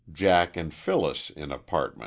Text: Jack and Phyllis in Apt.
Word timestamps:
Jack 0.11 0.57
and 0.57 0.73
Phyllis 0.73 1.29
in 1.29 1.51
Apt. 1.51 1.71